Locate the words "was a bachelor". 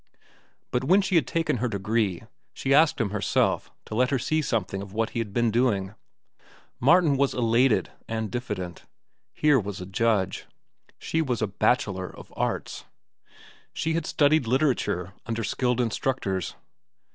11.21-12.09